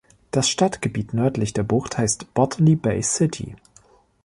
[0.31, 3.55] Das Stadtgebiet nördlich der Bucht heißt Botany Bay City.